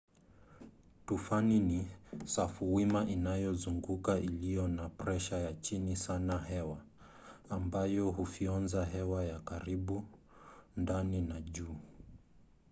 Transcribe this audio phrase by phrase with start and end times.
[1.05, 1.87] tufani ni
[2.25, 6.77] safuwima inayozunguka iliyo na presha ya chini sana ya hewa
[7.49, 10.05] ambayo hufyonza hewa ya karibu
[10.77, 11.75] ndani na juu